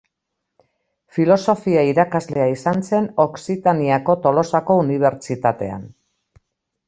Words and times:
Filosofia-irakaslea 1.17 2.47
izan 2.53 2.81
zen 2.89 3.09
Okzitaniako 3.25 4.15
Tolosako 4.23 4.79
Unibertsitatean. 4.87 5.85